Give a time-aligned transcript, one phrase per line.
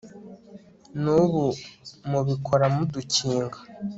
[1.01, 1.45] n'ubu
[2.09, 3.57] mubikora mudukinga